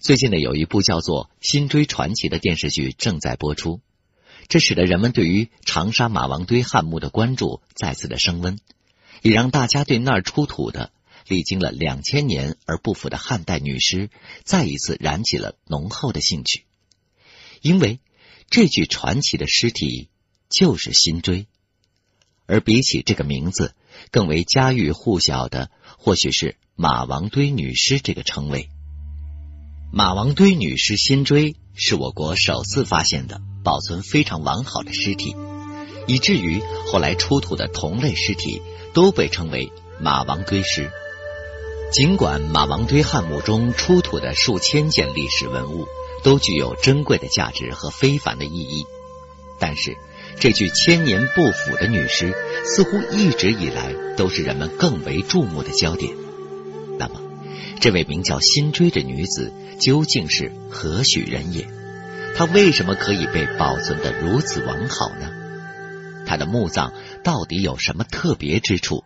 [0.00, 3.80] 最近呢，有一部叫做《新追传奇》的电视剧正在播出，
[4.46, 8.58] 这使得人们对于长沙马王堆汉墓的关注再次的升温，
[9.22, 10.92] 也让大家对那儿出土的
[11.26, 14.10] 历经了两千年而不腐的汉代女尸
[14.44, 16.64] 再一次燃起了浓厚的兴趣。
[17.62, 17.98] 因为
[18.50, 20.08] 这具传奇的尸体
[20.50, 21.46] 就是辛追，
[22.46, 23.74] 而比起这个名字，
[24.10, 28.68] 更为家喻户晓的或许是马王堆女尸这个称谓。
[29.92, 35.34] 马王堆女尸辛追是我国首次发现的保存非常完好的尸体，
[36.06, 38.60] 以至于后来出土的同类尸体
[38.92, 40.90] 都被称为马王堆尸。
[41.92, 45.86] 尽管马王堆汉墓中出土的数千件历史文物
[46.22, 48.84] 都具有珍贵的价值和非凡的意义，
[49.60, 49.96] 但是
[50.38, 56.25] 这具千年不腐的女尸似乎一直以来都是人们更为注目的焦点。
[57.78, 61.68] 这位名叫辛追的女子究竟是何许人也？
[62.36, 65.30] 她为什么可以被保存的如此完好呢？
[66.26, 69.04] 她的墓葬到底有什么特别之处？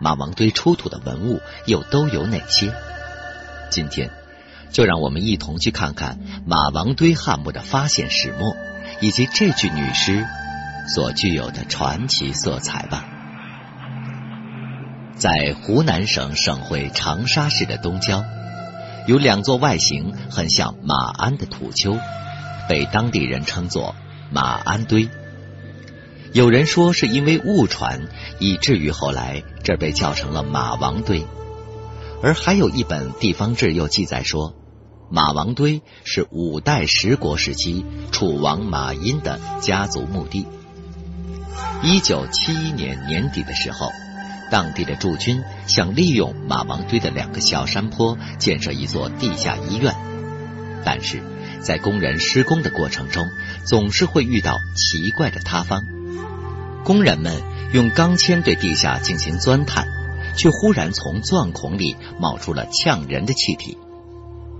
[0.00, 2.72] 马王堆出土的文物又都有哪些？
[3.70, 4.10] 今天
[4.72, 8.56] 就让我们一同去看看马王堆汉墓的发现始末，
[9.00, 10.26] 以及这具女尸
[10.94, 13.19] 所具有的传奇色彩吧。
[15.20, 18.24] 在湖南省省会长沙市的东郊，
[19.06, 21.98] 有两座外形很像马鞍的土丘，
[22.70, 23.94] 被当地人称作
[24.32, 25.10] 马鞍堆。
[26.32, 31.26] 有人说是因为误传，以至于后来这被叫成了马王堆。
[32.22, 34.54] 而还有一本地方志又记载说，
[35.10, 40.46] 马王堆是五代十国时期楚王马殷的家族墓地。
[41.82, 43.92] 一九七一年年底的时候。
[44.50, 49.94] 当地的驻军想利用马王堆的两个小山坡建设一座地下医院，
[50.84, 51.22] 但是
[51.60, 53.26] 在工人施工的过程中，
[53.64, 55.82] 总是会遇到奇怪的塌方。
[56.84, 57.40] 工人们
[57.72, 59.86] 用钢钎对地下进行钻探，
[60.36, 63.78] 却忽然从钻孔里冒出了呛人的气体。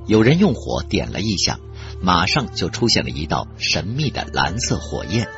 [0.07, 1.59] 有人用火点了一下，
[2.03, 5.29] 马上就出现了一道神秘的蓝色火焰。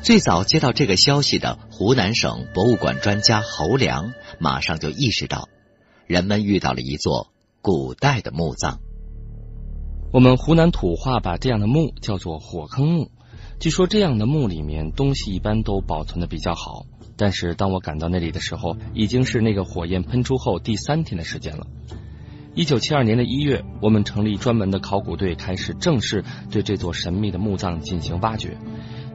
[0.00, 5.48] 最早接到这个消息的湖南省博物馆专家侯良，马上就意识到，
[6.08, 7.28] 人们遇到了一座
[7.62, 8.80] 古代的墓葬。
[10.12, 13.12] 我们湖南土话把这样的墓叫做火坑墓。
[13.60, 16.84] 据说这样的墓里面东西一般都保存的比较好，
[17.16, 21.68] 但是当我赶到那里的时候，已经是那个火焰喷出后第三天的时间了。
[22.56, 28.58] 一九七二年的一月，我们成立专门的考古队，开始正式对这座神秘的墓葬进行挖掘。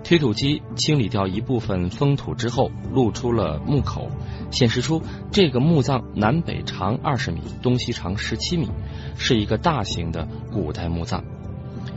[0.03, 4.09] 推土机清理掉一部分封土之后，露出了墓口，
[4.51, 8.67] 显示出这个墓葬南北长二十米，东西长十七米，
[9.17, 11.23] 是一个大型的古代墓葬。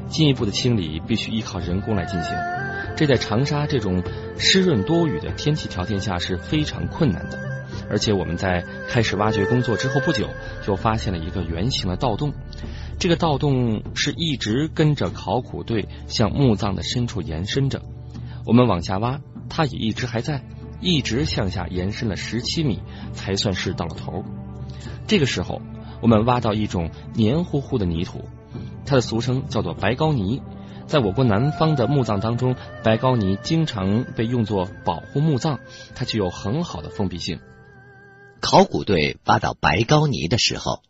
[0.08, 2.32] 进一步的清理必须依靠人工来进行，
[2.96, 4.04] 这在长沙这种
[4.38, 7.38] 湿润多雨的天气条件下是非常困难的。
[7.90, 10.28] 而且我们在开始挖掘工作之后不久，
[10.64, 12.32] 就发现了一个圆形的盗洞，
[13.00, 17.82] 这个盗洞是一直跟着考古队向墓葬的深处延伸着。
[18.46, 19.20] 我们往下挖，
[19.50, 20.44] 它也一直还在，
[20.80, 22.80] 一直向下延伸了十七米，
[23.12, 24.24] 才算是到了头。
[25.08, 25.60] 这个时候，
[26.00, 28.24] 我们挖到一种黏糊糊的泥土，
[28.86, 30.40] 它的俗称叫做白膏泥。
[30.86, 32.54] 在我国南方的墓葬当中，
[32.84, 35.58] 白膏泥经常被用作保护墓葬，
[35.96, 37.40] 它具有很好的封闭性。
[38.40, 40.82] 考古队挖到白膏泥的时候，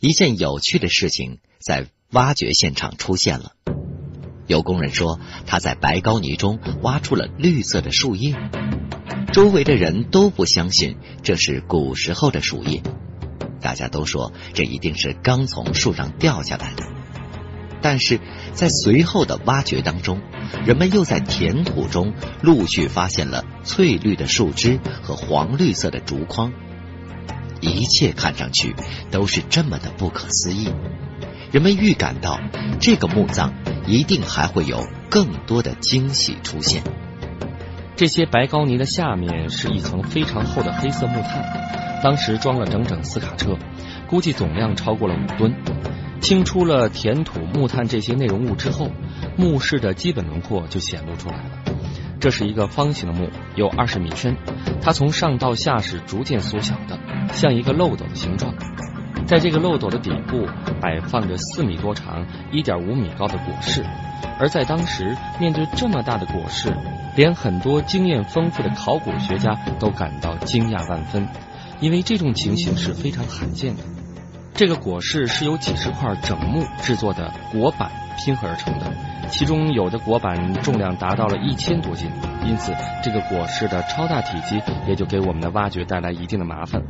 [0.00, 3.52] 一件有趣的事情在挖掘现场出现了。
[4.46, 8.34] 有工人说，他在白膏泥中挖出了绿色的树叶，
[9.32, 12.82] 周围的人都不相信这是古时候的树叶，
[13.60, 16.84] 大家都说这一定是刚从树上掉下来的。
[17.80, 18.20] 但是
[18.52, 20.20] 在随后的挖掘当中，
[20.64, 26.52] 人们又在填土中陆续发现了翠绿的树枝和黄绿色的竹筐，
[27.60, 28.76] 一切看上去
[29.10, 30.68] 都是这么的不可思议。
[31.52, 32.40] 人们预感到
[32.80, 33.52] 这个墓葬
[33.86, 36.82] 一定还会有更多的惊喜出现。
[37.94, 43.58] 这些白膏泥的下面是一层非常厚的黑色木炭，当时装了整整四卡车，
[44.08, 45.54] 估计总量超过了五吨。
[46.22, 48.90] 清出了填土、木炭这些内容物之后，
[49.36, 51.50] 墓室的基本轮廓就显露出来了。
[52.18, 54.36] 这是一个方形的墓，有二十米深，
[54.80, 56.98] 它从上到下是逐渐缩小的，
[57.34, 58.54] 像一个漏斗的形状。
[59.26, 60.46] 在这个漏斗的底部
[60.80, 63.84] 摆放着四米多长、一点五米高的椁室，
[64.38, 66.74] 而在当时面对这么大的椁室，
[67.16, 71.28] 连很多经验丰富的考古学家都感到惊讶万分，
[71.80, 73.82] 因为这种情形是非常罕见的。
[74.54, 78.92] 这个椁室是由几十块整木制作的椁板拼合而成的，
[79.30, 82.10] 其中有的椁板重量达到了一千多斤，
[82.44, 86.82] 因此这个椁室的超大体积也就给我们的挖掘带来一定的麻烦。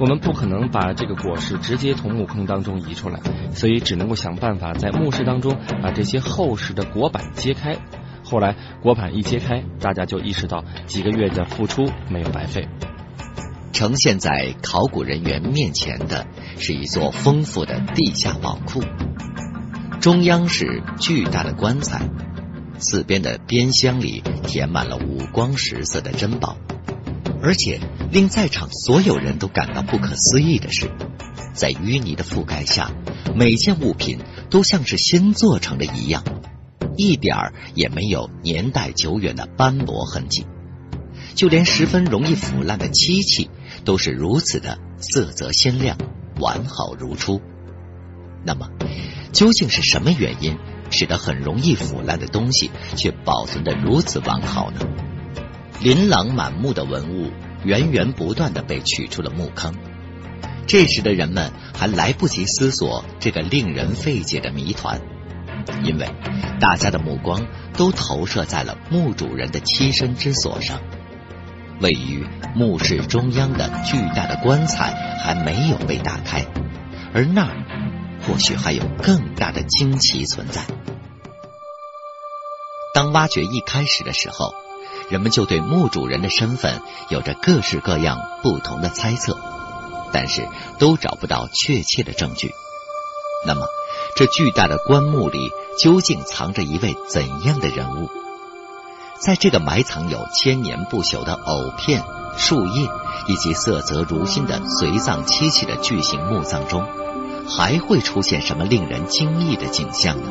[0.00, 3.20] 我们不可能把这个果实直接从墓坑当中移出来，
[3.52, 7.76] 所以只能够想办法在墓室当中把这些厚实的椁板揭开。
[8.24, 12.66] 后来椁板一揭开，大家就意识到几个月的付出没有白费。
[13.72, 16.26] 呈现在考古人员面前的
[16.58, 18.82] 是一座丰富的地下宝库，
[20.00, 22.08] 中央是巨大的棺材，
[22.78, 26.56] 四边的边箱里填满了五光十色的珍宝，
[27.42, 27.80] 而且
[28.10, 30.90] 令在场所有人都感到不可思议的是，
[31.54, 32.90] 在淤泥的覆盖下，
[33.34, 34.18] 每件物品
[34.50, 36.24] 都像是新做成的一样，
[36.96, 40.46] 一点儿也没有年代久远的斑驳痕迹，
[41.34, 43.50] 就连十分容易腐烂的漆器。
[43.82, 45.96] 都是如此的色泽鲜亮，
[46.38, 47.40] 完好如初。
[48.44, 48.68] 那么，
[49.32, 50.58] 究竟是什么原因
[50.90, 54.80] 使得很容易腐烂的东西却保存的如此完好呢？
[55.80, 57.30] 琳琅满目的文物
[57.64, 59.74] 源源不断的被取出了墓坑。
[60.66, 65.00] 这时的人们还来不及思索这个令人费解的谜团，
[65.82, 66.08] 因为
[66.60, 67.46] 大家的目光
[67.76, 70.80] 都投射在了墓主人的栖身之所上。
[71.80, 76.46] 位于墓室中央的巨大的棺材还没有被打开，
[77.14, 77.56] 而那儿
[78.22, 80.62] 或许还有更大的惊奇存在。
[82.92, 84.52] 当挖掘一开始的时候，
[85.10, 89.36] 人们就对墓主人的身份有着各式各样不同的猜测，
[90.12, 90.48] 但是
[90.78, 92.54] 都找不到确切的证据。
[93.44, 93.66] 那么，
[94.14, 98.08] 这巨大的棺木里究竟藏着一位怎样的人物？
[99.18, 102.04] 在这个埋藏有千年不朽的藕片、
[102.36, 102.88] 树叶
[103.26, 106.86] 以及色泽如新的随葬漆器的巨型墓葬中，
[107.48, 110.30] 还会出现什么令人惊异的景象呢？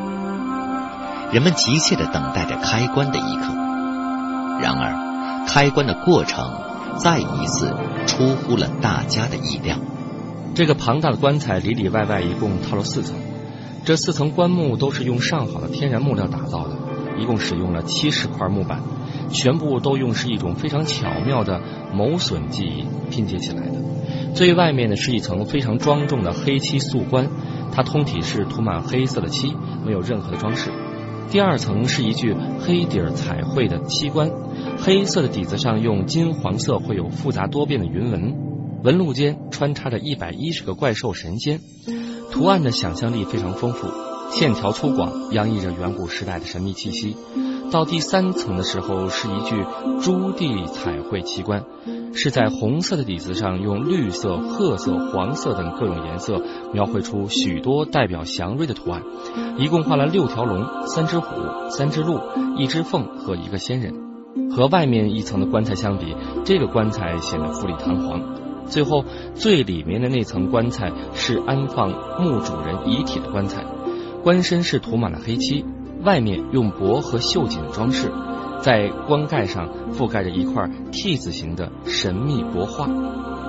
[1.32, 3.69] 人们急切的等待着开棺的一刻。
[4.60, 6.50] 然而，开棺的过程
[6.98, 7.74] 再一次
[8.06, 9.76] 出乎了大家的意料。
[10.54, 13.16] 这个庞大的棺材里里外外一共套了四层，
[13.84, 16.76] 这四层棺木都是用上好的天然木料打造的。
[17.18, 18.80] 一共使用了七十块木板，
[19.30, 21.60] 全部都用是一种非常巧妙的
[21.92, 23.74] 某榫技艺拼接起来的。
[24.34, 27.28] 最外面的是一层非常庄重的黑漆素棺，
[27.72, 29.54] 它通体是涂满黑色的漆，
[29.84, 30.70] 没有任何的装饰。
[31.30, 34.32] 第二层是一具黑底彩绘的漆棺，
[34.78, 38.34] 黑色的底子上用金黄色绘有复杂多变的云纹，
[38.82, 41.60] 纹路间穿插着一百一十个怪兽神仙，
[42.32, 43.86] 图案的想象力非常丰富。
[44.32, 47.16] 线条粗犷，洋溢着远古时代的神秘气息。
[47.70, 49.64] 到第三层的时候，是一具
[50.02, 51.64] 朱地彩绘奇观，
[52.12, 59.02] 是在红色的底子上，用绿色、褐色、黄色等各种颜色描绘出许多代表祥瑞的图案。
[59.56, 62.18] 一共画了六条龙、三只虎、三只鹿、
[62.56, 63.94] 一只凤和一个仙人。
[64.50, 68.20] 和外面一层的棺材相比，这个棺材显得富丽堂皇。
[68.66, 71.90] 最后，最里面的那层棺材是安放
[72.20, 73.64] 墓主人遗体的棺材。
[74.22, 75.64] 棺身是涂满了黑漆，
[76.02, 78.12] 外面用帛和绣锦装饰，
[78.62, 82.88] 在棺盖上覆盖着一块 T 字形的神秘帛画。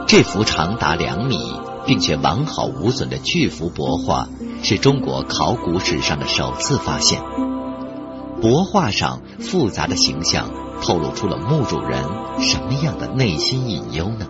[0.08, 1.38] 这幅长达两米
[1.86, 4.28] 并且完好无损的巨幅帛画，
[4.64, 7.22] 是中国考古史上的首次发现。
[8.42, 10.50] 帛画上复杂的形象
[10.82, 12.04] 透露出了墓主人
[12.40, 14.28] 什么样的内心隐忧呢？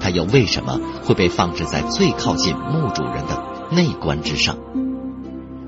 [0.00, 4.56] 他又为什么会被放置在最靠近墓主人的内棺之上？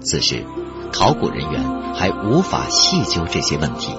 [0.00, 0.46] 此时，
[0.92, 3.92] 考古人员还无法细究这些问题，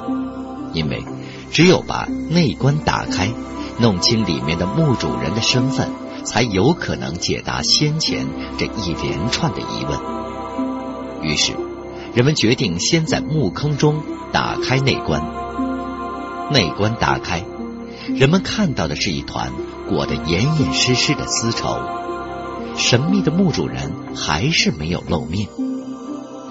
[0.74, 1.04] 因为
[1.52, 3.30] 只有把内棺打开，
[3.80, 5.90] 弄清里面的墓主人的身份，
[6.24, 10.00] 才有可能解答先前这一连串的疑问。
[11.24, 11.54] 于是，
[12.14, 15.22] 人们决定先在墓坑中打开内棺。
[16.52, 17.44] 内棺打开，
[18.08, 19.52] 人们看到的是一团
[19.88, 21.80] 裹得严严实实的丝绸，
[22.76, 25.48] 神秘的墓主人还是没有露面。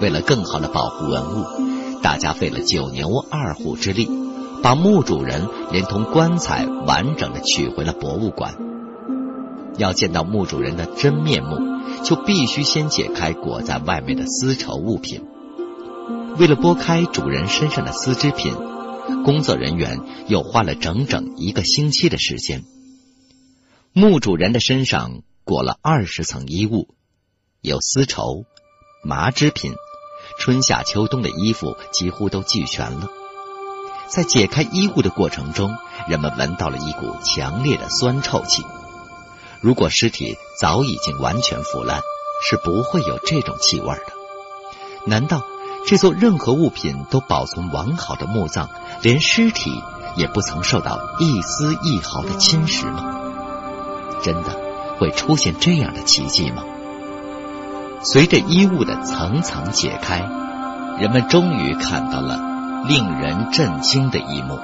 [0.01, 4.09] 为了更好的保护文物，大家费了九牛二虎之力，
[4.63, 8.55] 把墓主人连同棺材完整的取回了博物馆。
[9.77, 11.57] 要见到墓主人的真面目，
[12.03, 15.23] 就必须先解开裹在外面的丝绸物品。
[16.39, 18.53] 为了拨开主人身上的丝织品，
[19.23, 22.63] 工作人员又花了整整一个星期的时间。
[23.93, 26.87] 墓主人的身上裹了二十层衣物，
[27.61, 28.45] 有丝绸、
[29.03, 29.73] 麻织品。
[30.41, 33.07] 春夏秋冬的衣服几乎都俱全了。
[34.07, 38.63] 在解开衣物的过程中，人们闻到了一股强烈的酸臭气。
[39.59, 42.01] 如果尸体早已经完全腐烂，
[42.41, 44.13] 是不会有这种气味的。
[45.05, 45.43] 难道
[45.85, 48.67] 这座任何物品都保存完好的墓葬，
[49.03, 49.71] 连尸体
[50.15, 53.03] 也不曾受到一丝一毫的侵蚀吗？
[54.23, 54.59] 真的
[54.97, 56.63] 会出现这样的奇迹吗？
[58.03, 60.27] 随着衣物的层层解开，
[60.99, 64.57] 人们终于看到了令人震惊的一幕。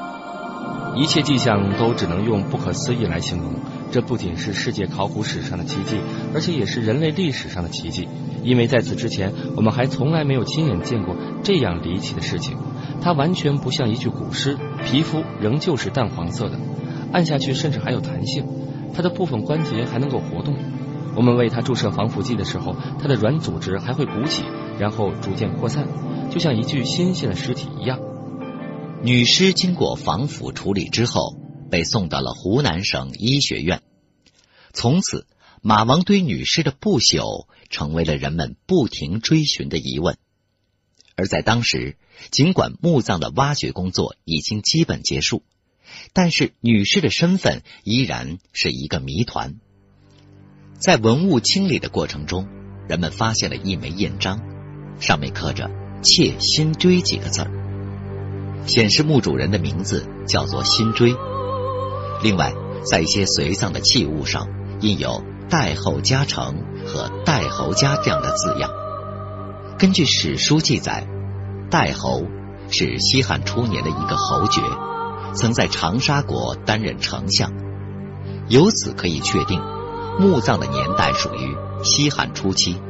[0.95, 3.53] 一切迹象都只能用不可思议来形容。
[3.91, 5.97] 这不仅是世界考古史上的奇迹，
[6.33, 8.09] 而且也是人类历史上的奇迹。
[8.41, 12.57] 因为在此之前，我们还从来没有亲眼见过这样离奇的事情。
[13.01, 16.57] 它完全不像一具古尸，皮肤仍旧是淡黄色的，
[17.13, 18.47] 按下去甚至还有弹性。
[18.95, 20.55] 它的部分关节还能够活动。
[21.17, 24.43] 我们为它注射防腐剂的时候，它的软组织还会鼓起，
[24.77, 25.87] 然后逐渐扩散，
[26.29, 27.99] 就像一具新鲜的尸体一样。
[29.01, 31.35] 女尸经过防腐处理之后，
[31.71, 33.81] 被送到了湖南省医学院。
[34.73, 35.25] 从此，
[35.63, 40.17] 马王堆女尸的不朽成为了人们不停追寻的疑问。
[41.15, 41.97] 而在当时，
[42.29, 45.41] 尽管墓葬的挖掘工作已经基本结束，
[46.13, 49.55] 但是女尸的身份依然是一个谜团。
[50.79, 52.47] 在文物清理的过程中，
[52.87, 54.39] 人们发现了一枚印章，
[54.99, 55.71] 上面刻着
[56.03, 57.47] “妾辛追”几个字，
[58.67, 61.15] 显示墓主人的名字叫做辛追。
[62.21, 62.53] 另外，
[62.85, 64.47] 在一些随葬的器物上
[64.79, 68.69] 印有“代后家成”和“代侯家”这样的字样。
[69.79, 71.07] 根据史书记载，
[71.71, 72.23] 代侯
[72.69, 74.61] 是西汉初年的一个侯爵，
[75.33, 77.51] 曾在长沙国担任丞相，
[78.47, 79.59] 由此可以确定。
[80.19, 82.81] 墓葬的年代属于西汉初期，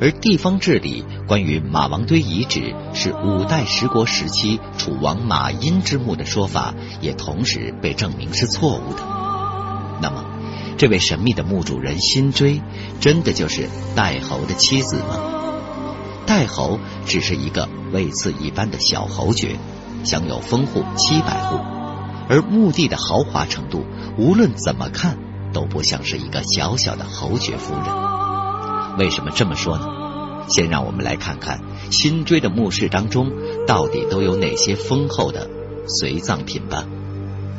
[0.00, 9.02] 而地方志里关于马王堆遗址是五代十国时期楚王马殷之墓的说法，也同时被证明是错误的。
[10.00, 10.24] 那么，
[10.78, 12.62] 这位神秘的墓主人辛追，
[12.98, 15.20] 真的就是代侯的妻子吗？
[16.24, 19.56] 代侯只是一个位次一般的小侯爵，
[20.02, 21.58] 享有封户七百户，
[22.30, 23.84] 而墓地的豪华程度，
[24.16, 25.18] 无论怎么看。
[25.52, 27.84] 都不像是一个小小的侯爵夫人。
[28.98, 29.86] 为什么这么说呢？
[30.48, 33.30] 先让我们来看看新追的墓室当中
[33.66, 35.48] 到底都有哪些丰厚的
[35.86, 36.86] 随葬品吧。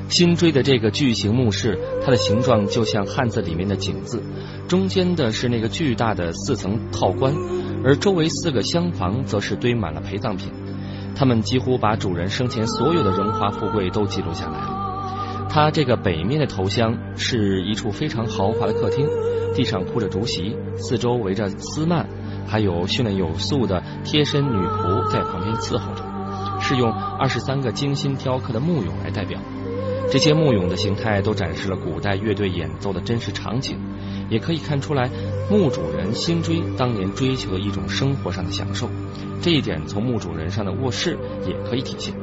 [0.10, 4.24] 新追的这个巨型墓室，它的形状就像汉字里面的“井”字，
[4.67, 7.36] 中间的是那个巨大的四层套棺，
[7.86, 10.51] 而周围四个厢房则是堆满了陪葬品。
[11.15, 14.79] 他们几乎把主人生前所有的荣华富贵都记录下来了。
[15.50, 19.08] 它这个北面的头厢是一处非常豪华的客厅，
[19.56, 22.06] 地上铺着竹席，四周围着丝幔，
[22.48, 26.03] 还有训练有素的贴身女仆在旁边伺候着，
[26.62, 29.39] 是用二十三个精心雕刻的木俑来代表。
[30.12, 33.79] 这些木俑的形态都展示了古代乐队演奏的真实场景，
[34.29, 35.10] 也可以看出来
[35.50, 38.88] 墓主人辛追当年追求的一种生活上的享受。
[39.41, 42.13] 这一点从墓主人上的卧室也可以体现。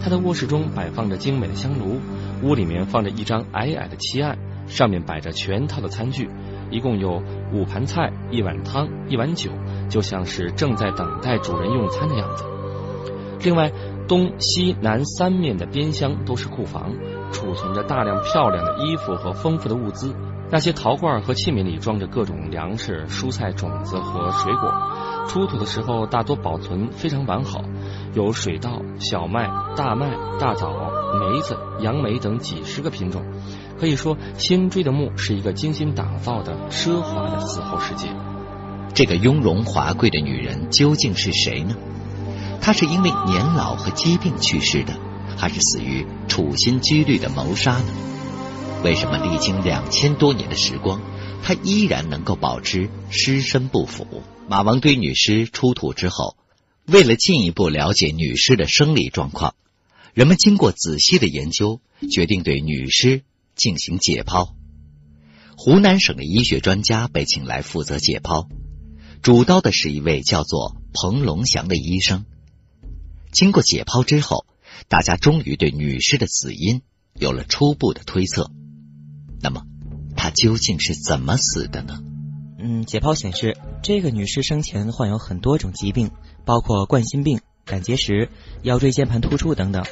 [0.00, 2.00] 他的卧室中摆放着精美的香炉。
[2.42, 6.30] 屋里面放着一张矮矮的漆案，上面摆着全套的餐具，
[6.70, 9.50] 一共有五盘菜、一碗汤、一碗酒，
[9.88, 12.44] 就像是正在等待主人用餐的样子。
[13.42, 13.72] 另外，
[14.08, 16.92] 东西南三面的边厢都是库房，
[17.32, 20.14] 储存着大量漂亮的衣服和丰富的物资。
[20.50, 24.72] 那些陶罐和器皿里装着各种粮食、蔬菜、种子和水果，
[25.28, 27.60] 出土的时候大多保存非常完好，
[28.14, 30.97] 有水稻、小麦、大麦、大枣。
[31.18, 33.24] 梅子、杨梅等几十个品种，
[33.78, 38.08] 可以说新追的墓是一个精心打造的奢华的死后世界。
[38.94, 41.76] 这个雍容华贵的女人究竟是谁呢？
[42.60, 44.94] 她是因为年老和疾病去世的，
[45.36, 47.86] 还是死于处心积虑的谋杀呢？
[48.84, 51.00] 为什么历经两千多年的时光，
[51.42, 54.22] 她依然能够保持尸身不腐？
[54.48, 56.36] 马王堆女尸出土之后，
[56.86, 59.54] 为了进一步了解女尸的生理状况。
[60.18, 63.22] 人们经过仔细的研究，决定对女尸
[63.54, 64.50] 进行解剖。
[65.56, 68.48] 湖南省的医学专家被请来负责解剖，
[69.22, 72.26] 主刀的是一位叫做彭龙祥的医生。
[73.30, 74.44] 经过解剖之后，
[74.88, 76.82] 大家终于对女尸的死因
[77.14, 78.50] 有了初步的推测。
[79.40, 79.62] 那么，
[80.16, 82.02] 她究竟是怎么死的呢？
[82.58, 86.10] 嗯，解剖显示，这个女尸生前患有很多种疾病，
[86.44, 88.28] 包括冠心病、胆结石、
[88.62, 89.84] 腰椎间盘突出等等。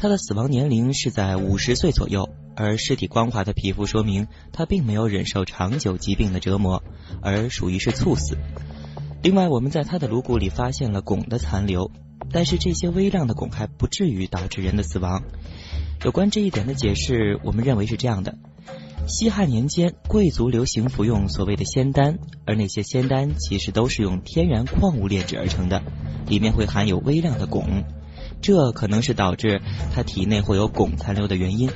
[0.00, 6.84] 他的死亡年龄是在五十岁左右，而尸体光滑的皮肤说明他并没有忍受长久疾病的折磨，
[7.20, 8.38] 而属于是猝死。
[9.24, 11.90] 另外，我们在他的颅骨里发现了汞的残留，
[12.30, 15.24] 但是这些微量的汞还不至于导致人的死亡。
[16.04, 18.38] 有关这一点的解释，我们认为是这样的：
[19.08, 25.82] 西汉年间，贵族流行服用所谓的仙丹，而那些仙丹其实都是用天然矿物炼制而成的，
[26.28, 27.82] 里面会含有微量的汞，
[28.40, 29.60] 这可能是导致
[29.94, 31.70] 他体内会有汞残留的原因。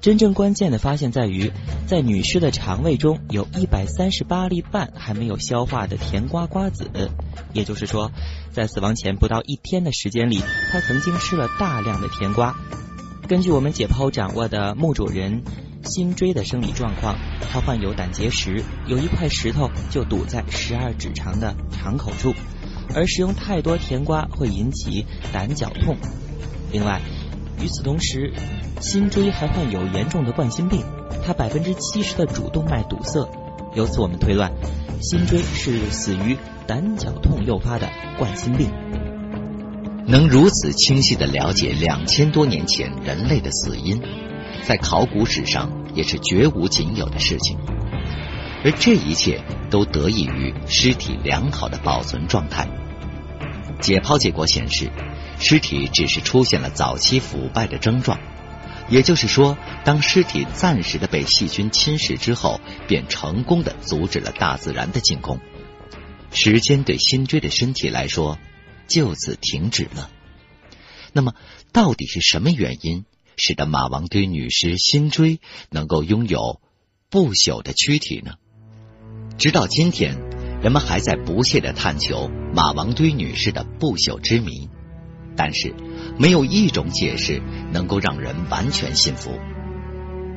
[0.00, 1.50] 真正关键的发现在于，
[1.86, 6.90] 在女尸的肠胃中有一百三十八粒半还没有消化的甜瓜瓜子，
[7.54, 8.12] 也就是说，
[8.52, 12.54] 在死亡前不到一天的时间里，她曾经吃了大量的甜瓜。
[13.26, 15.42] 根据我们解剖掌握的墓主人
[15.82, 22.34] 辛追的生理状况，他患有胆结石，有一块石头就堵在十二指肠的肠口处，
[22.94, 25.96] 而食用太多甜瓜会引起胆绞痛。
[26.72, 27.00] 另外，
[27.62, 28.32] 与此同时，
[28.80, 30.82] 心椎还患有严重的冠心病，
[31.24, 33.28] 他百分之七十的主动脉堵塞，
[33.74, 34.52] 由此我们推断，
[35.00, 36.36] 心椎是死于
[36.66, 37.88] 胆绞痛诱发的
[38.18, 38.70] 冠心病。
[40.06, 44.02] 能如此清晰的了解两千多年前人类的死因，
[44.66, 47.56] 在考古史上也是绝无仅有的事情，
[48.64, 49.40] 而这一切
[49.70, 52.66] 都得益于尸体良好的保存状态。
[53.80, 54.90] 解剖结果显示。
[55.36, 58.20] 尸体只是出现了早期腐败的症状，
[58.88, 65.40] 也就是说，当尸体暂时的被细菌侵蚀之后，便成功的阻止了大自然的进攻。
[66.30, 68.38] 时间对辛追的身体来说
[68.86, 70.08] 就此停止了。
[71.12, 71.34] 那么，
[71.72, 73.04] 到底是什么原因
[73.36, 76.60] 使得马王堆女尸辛追能够拥有
[77.10, 78.34] 不朽的躯体呢？
[79.36, 80.16] 直到今天，
[80.62, 84.68] 人们还在不懈的探求马王堆女士的不朽之谜。
[85.36, 85.74] 但是，
[86.16, 89.32] 没有一种解释能够让人完全信服。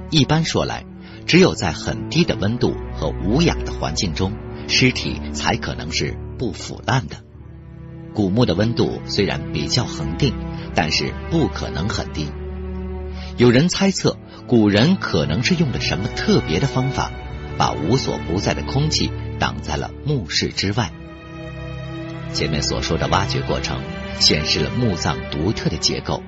[0.09, 0.83] 一般说来，
[1.27, 4.33] 只有在很低的温度和无氧的环境中，
[4.67, 7.17] 尸体才可能是不腐烂的。
[8.15, 10.33] 古墓的温度虽然比较恒定，
[10.73, 12.27] 但是不可能很低。
[13.37, 17.11] 有人猜测，古人可能是用了什么特别的方法，
[17.57, 20.91] 把无所不在的空气挡在了墓室之外。
[22.33, 23.81] 前面所说的挖掘过程。
[24.19, 26.23] 显示了墓葬独特的结构，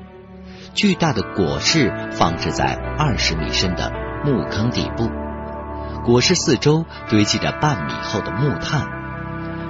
[0.75, 3.91] 巨大的椁室放置在二十米深的
[4.23, 5.10] 墓坑底部，
[6.06, 8.88] 椁室四周堆积着半米厚的木炭，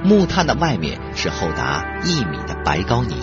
[0.04, 3.16] 木炭的外面是厚达一米的白膏泥。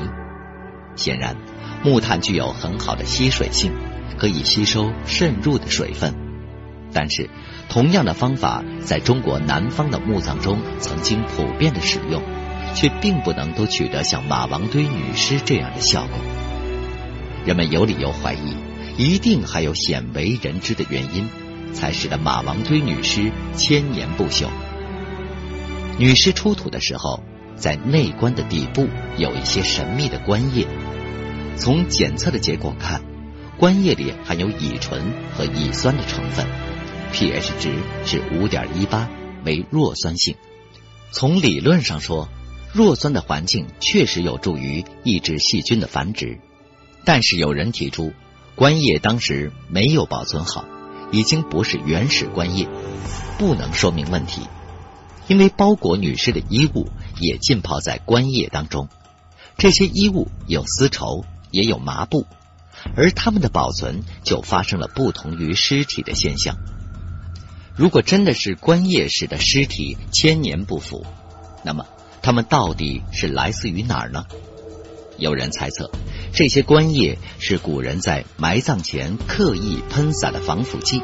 [0.95, 1.37] 显然，
[1.85, 3.75] 木炭具有很好的吸水性，
[4.19, 6.15] 可以吸收渗入的水分。
[6.95, 7.29] 但是，
[7.69, 12.23] 同样的方法在中国南方的墓葬中曾经普遍的使用。
[12.75, 16.19] 却并不能都取得像马王堆女尸这样的效果。
[17.47, 18.55] 人们有理由怀疑，
[18.99, 21.27] 一定还有鲜为人知的原因，
[21.73, 24.49] 才使得马王堆女尸千年不朽。
[25.97, 27.23] 女尸出土的时候，
[27.55, 30.67] 在内棺的底部有一些神秘的棺液。
[31.57, 33.01] 从检测的结果看，
[33.57, 36.45] 棺液里含有乙醇和乙酸的成分
[37.13, 39.09] ，pH 值是五点一八，
[39.45, 40.37] 为弱酸性。
[41.13, 42.29] 从理论上说，
[42.73, 46.41] 弱酸的环境确实有助于抑制细菌的繁殖，
[47.05, 48.13] 但是有人提出，
[48.55, 50.65] 官液当时没有保存好，
[51.13, 52.69] 已经不是原始官液，
[53.39, 54.43] 不能说明问题，
[55.29, 56.89] 因为包裹女尸的衣物
[57.21, 58.89] 也浸泡在官液当中，
[59.57, 62.27] 这些衣物有丝绸，也有麻布，
[62.95, 66.57] 而它们的保存就发生了不同于尸体的现象。
[67.77, 71.05] 如果真的是官业使的尸体千年不腐，
[71.63, 71.87] 那么。
[72.23, 74.25] 它们到底是来自于哪儿呢？
[75.17, 75.93] 有人猜测，
[76.33, 80.99] 这些官液是古人在埋葬前刻意喷洒的防腐剂；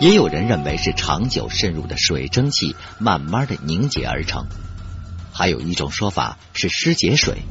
[0.00, 4.46] 也有人认为是长久渗入的水蒸气慢慢的凝结而成；
[5.34, 7.42] 还有一种说法是尸解水，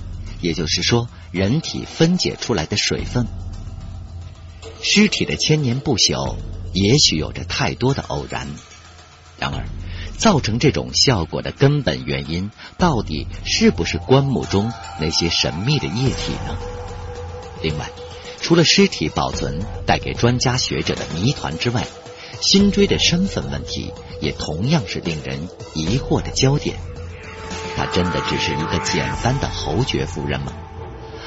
[0.41, 3.27] 也就是说人体分解出来的水分。
[4.81, 6.35] 尸体的千年不朽，
[6.73, 8.47] 也许有着太多的偶然。
[9.39, 9.65] 然而。
[10.17, 12.49] 造成这种效果的根本原因，
[12.79, 16.57] 到底是不是棺木中那些神秘的液体呢？
[17.61, 17.91] 另外，
[18.41, 21.85] 除了尸体保存带给专家学者的谜团之外，
[22.41, 26.77] 辛追的身份问题也同样是令人疑惑的焦点。
[27.75, 30.51] 他真的只是一个简单的侯爵夫人吗？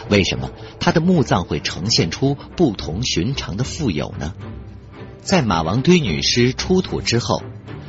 [0.08, 0.50] 为什么
[0.80, 4.34] 他的墓葬会呈现出不同寻常的富有呢？
[5.22, 7.42] 在马王堆女尸出土之后。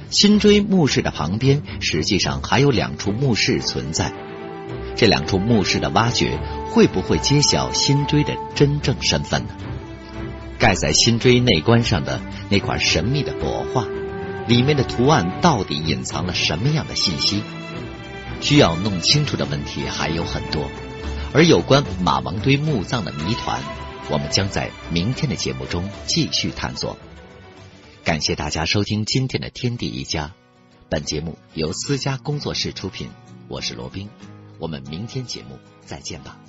[0.09, 4.11] 辛追墓室的旁边，实际上还有两处墓室存在。
[4.97, 6.37] 这两处墓室的挖掘，
[6.69, 9.55] 会不会揭晓辛追的真正身份呢？
[10.59, 13.87] 盖在辛追内棺上的那块神秘的帛画，
[14.49, 17.41] 里面的图案到底隐藏了什么样的信息？
[18.41, 20.69] 需要弄清楚的问题还有很多。
[21.31, 23.61] 而有关马王堆墓葬的谜团，
[24.09, 26.97] 我们将在明天的节目中继续探索。
[28.03, 30.27] 感谢大家收听今天的《天地一家》，
[30.89, 33.11] 本节目由思家工作室出品，
[33.47, 34.09] 我是罗宾，
[34.57, 36.39] 我们明天节目再见吧。